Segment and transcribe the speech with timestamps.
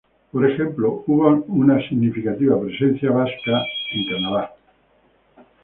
[0.31, 3.63] Por ejemplo hubo una significativa presencia vasca
[3.93, 4.51] en Canadá.